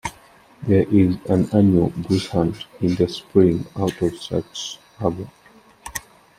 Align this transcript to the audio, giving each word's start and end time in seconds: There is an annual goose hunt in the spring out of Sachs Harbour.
There 0.63 0.87
is 0.89 1.17
an 1.29 1.47
annual 1.53 1.89
goose 1.91 2.25
hunt 2.29 2.65
in 2.79 2.95
the 2.95 3.07
spring 3.07 3.67
out 3.77 4.01
of 4.01 4.19
Sachs 4.19 4.79
Harbour. 4.97 5.27